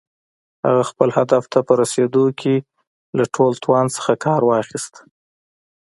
هغه 0.65 0.83
خپل 0.91 1.09
هدف 1.17 1.43
ته 1.51 1.59
په 1.67 1.73
رسېدلو 1.81 2.25
کې 2.39 2.55
له 3.17 3.23
ټول 3.35 3.51
توان 3.63 3.85
څخه 3.95 4.11
کار 4.25 4.41
واخيست. 4.45 4.93